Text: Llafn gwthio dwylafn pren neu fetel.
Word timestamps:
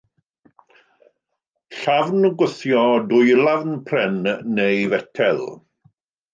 Llafn 1.81 2.25
gwthio 2.41 2.81
dwylafn 3.11 3.77
pren 3.93 4.21
neu 4.57 4.83
fetel. 4.97 5.47